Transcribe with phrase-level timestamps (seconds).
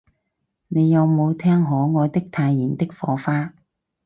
[0.67, 3.53] 你有無聽可愛的太妍的火花